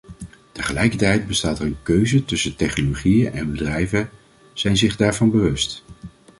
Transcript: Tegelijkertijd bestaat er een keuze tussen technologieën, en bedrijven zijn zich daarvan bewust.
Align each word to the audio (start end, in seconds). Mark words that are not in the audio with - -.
Tegelijkertijd 0.51 1.27
bestaat 1.27 1.59
er 1.59 1.65
een 1.65 1.77
keuze 1.83 2.25
tussen 2.25 2.55
technologieën, 2.55 3.33
en 3.33 3.51
bedrijven 3.51 4.09
zijn 4.53 4.77
zich 4.77 4.95
daarvan 4.95 5.31
bewust. 5.31 5.83